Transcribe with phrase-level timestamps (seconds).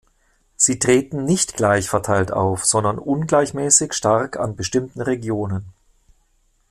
[0.55, 5.67] Sie treten nicht gleichverteilt auf, sondern ungleichmäßig stark an bestimmten Regionen.